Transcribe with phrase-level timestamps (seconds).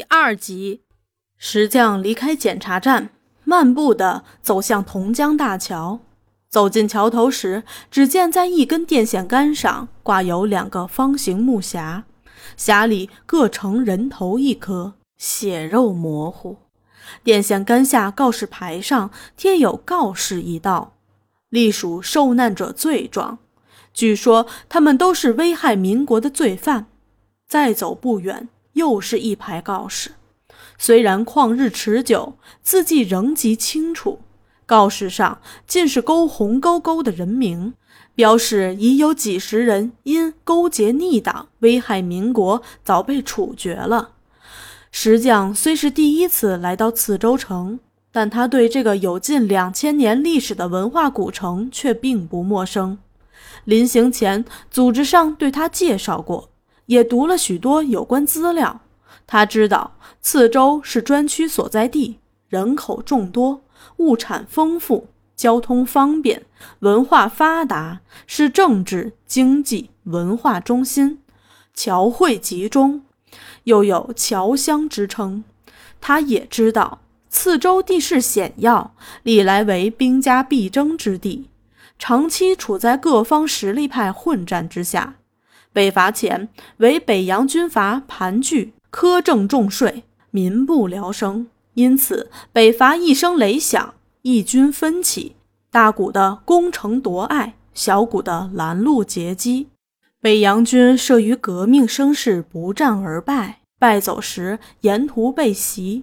[0.00, 0.80] 第二集，
[1.36, 3.10] 石匠离开检查站，
[3.44, 6.00] 漫步地走向同江大桥。
[6.48, 12.04] 走进桥头时，只见在一根电线杆上挂有两个方形木匣，
[12.56, 16.56] 匣里各呈人头一颗，血肉模糊。
[17.22, 20.94] 电线杆下告示牌上贴有告示一道，
[21.50, 23.38] 隶属受难者罪状。
[23.92, 26.86] 据说他们都是危害民国的罪犯。
[27.46, 30.12] 再走不远，又是一排告示，
[30.78, 34.20] 虽然旷日持久，字迹仍极清楚。
[34.66, 37.74] 告示上尽是勾红勾勾的人名，
[38.14, 44.10] 表示已有几十人因勾结逆党、危害民国，早被处决了。
[44.92, 47.80] 石匠虽是第一次来到次州城，
[48.12, 52.98] 但他对这个有近两千年历史的文化古城却并不陌生。
[53.64, 56.49] 临行前，组织上对他介绍过，
[56.90, 58.80] 也读了许多有关资料。
[59.24, 63.62] 他知道次州是专区所在地，人口众多。
[63.98, 65.06] 物产丰富，
[65.36, 66.42] 交通方便，
[66.80, 71.20] 文化发达，是政治、经济、文化中心，
[71.72, 73.02] 侨汇集中，
[73.64, 75.44] 又有侨乡之称。
[76.00, 81.48] 他也知道次州地势险要，历来为兵家必争之地，
[81.98, 85.14] 长期处在各方实力派混战之下。
[85.72, 91.46] 北伐前为北洋军阀盘踞，苛政重税，民不聊生。
[91.74, 95.36] 因此，北伐一声雷响，义军分起，
[95.70, 99.68] 大股的攻城夺隘，小股的拦路截击。
[100.20, 106.02] 北洋军慑于革命声势不战而败，败走时沿途被袭。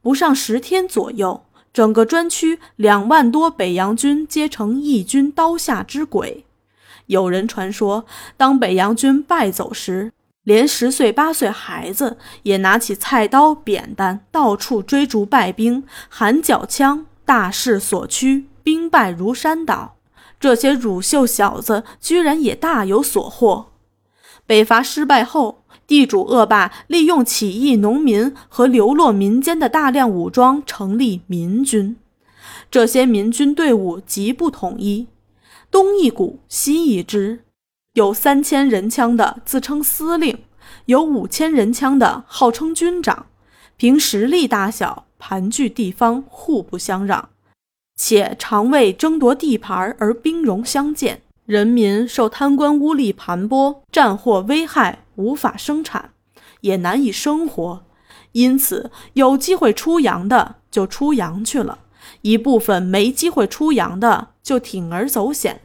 [0.00, 6.44] 不上十天左右，整个专区两万多北洋军皆成义军刀下之鬼。
[7.10, 10.12] 有人传说，当北洋军败走时，
[10.44, 19.96] 连十岁八岁孩子也拿起菜刀、扁担，到处追逐败兵，喊脚枪，大势所趋，兵败如山倒。
[20.38, 23.72] 这些乳臭小子居然也大有所获。
[24.46, 31.96] 北伐失败后，地主恶霸利用起义农民和流落民间的大量武装，成立民军。
[32.70, 35.08] 这些民军队伍极不统一，
[35.70, 37.44] 东一股，西一支。
[37.94, 40.44] 有三千人枪的自称司令，
[40.86, 43.26] 有五千人枪的号称军长，
[43.76, 47.30] 凭实力大小盘踞地方，互不相让，
[47.96, 51.22] 且常为争夺地盘而兵戎相见。
[51.46, 56.12] 人民受贪官污吏盘剥，战祸危害，无法生产，
[56.60, 57.84] 也难以生活。
[58.32, 61.80] 因此，有机会出洋的就出洋去了，
[62.22, 65.60] 一部分没机会出洋的就铤而走险。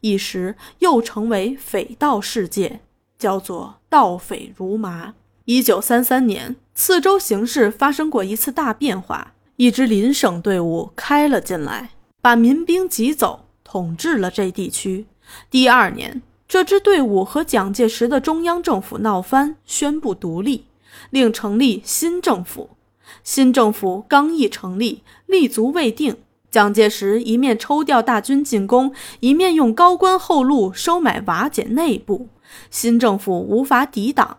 [0.00, 2.80] 一时又成为匪盗世界，
[3.18, 5.14] 叫做盗匪如麻。
[5.44, 15.06] 一九三三年，次州形势发生过一次大变化，一支邻省队伍开了进来，把民兵挤走，统治了这地区。
[15.50, 20.66] 第二年，这支队伍和蒋介石的中央政府闹翻，宣布独立，
[21.10, 22.70] 另成立新政府。
[23.22, 26.16] 新政府刚一成立，立足未定。
[26.50, 32.28] 蒋介石一面抽调大军进攻，一面用高官厚禄收买瓦解内部，
[32.70, 34.38] 新政府无法抵挡，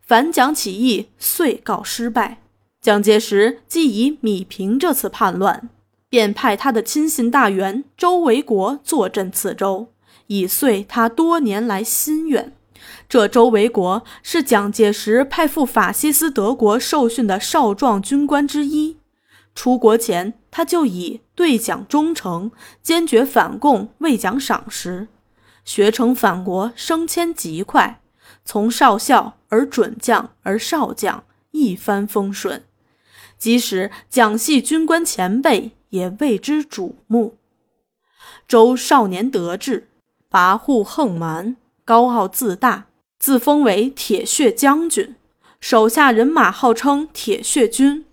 [0.00, 2.40] 反蒋起义遂告失败。
[2.80, 5.68] 蒋介石既已米平这次叛乱，
[6.08, 9.88] 便派他的亲信大员周维国坐镇次州，
[10.28, 12.52] 以遂他多年来心愿。
[13.08, 18.98] 这周维国是蒋介石派赴法西斯德国受训的少壮军官之一。
[19.54, 22.52] 出国前，他就以对蒋忠诚、
[22.82, 25.08] 坚决反共为蒋赏识，
[25.64, 28.00] 学成反国，升迁极快，
[28.44, 32.64] 从少校而准将而少将，一帆风顺。
[33.36, 37.36] 即使蒋系军官前辈也为之瞩目。
[38.46, 39.88] 周少年得志，
[40.30, 41.56] 跋扈横蛮，
[41.90, 42.86] 高傲自大，
[43.18, 45.16] 自封为铁血将军，
[45.58, 48.04] 手下人马号称铁血军。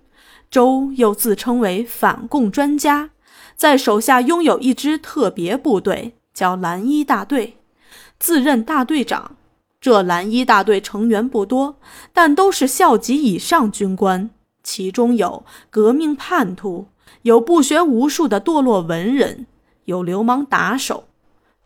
[0.50, 3.12] 周又自称为反共专家，
[3.56, 7.58] 在手下拥有一支特别部队，叫蓝衣大队，
[8.18, 9.36] 自任大队长。
[9.80, 11.78] 这蓝衣大队成员不多，
[12.12, 14.32] 但都是校级以上军官，
[14.64, 16.88] 其中有革命叛徒，
[17.22, 19.46] 有不学无术的堕落文人，
[19.86, 21.07] 有流氓打手，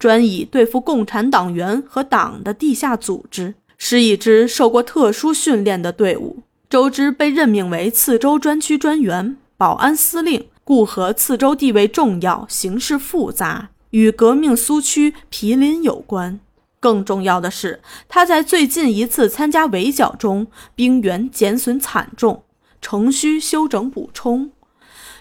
[0.01, 6.39] 专以对付共产党员和党的地下组织，是一支受过特殊训练的队伍。
[6.67, 16.39] 周之被任命为次州专区专员、保安司令，故和次州地位重要、形势复杂，与革命苏区毗邻有关。
[16.79, 22.41] 更重要的是，他在最近一次参加围剿中，兵员减损惨重，
[22.81, 24.49] 城需休整补充。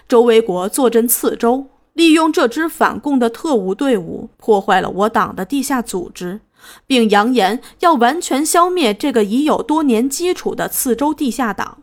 [0.07, 6.39] 周维国坐镇次州，利用这支反共的特务队伍，破坏了我党的地下组织，
[6.87, 11.79] 并扬言要完全消灭这个已有多年基础的次州地下党。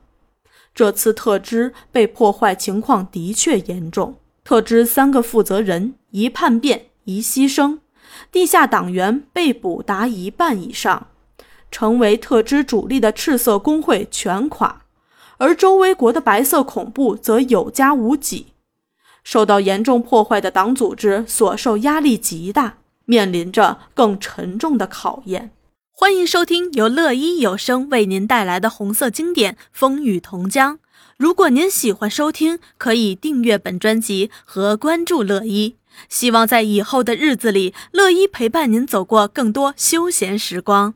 [0.74, 7.78] 这次特支被破坏情况的确严重，特支三个负责人一叛变一牺牲，
[8.30, 11.08] 地下党员被捕达一半以上，
[11.70, 14.82] 成为特支主力的赤色工会全垮。
[15.38, 18.46] 而周维国的白色恐怖则有家无几，
[19.28, 25.50] 受到严重破坏的党组织所受压力极大，面临着更沉重的考验。
[25.92, 30.76] 欢迎收听由乐一有声为您带来的红色经典《风雨同江》。
[31.18, 35.76] 如果您喜欢收听，可以订阅本专辑和关注乐一。
[36.08, 40.94] 希望在以后的日子里，乐一陪伴您走过更多休闲时光。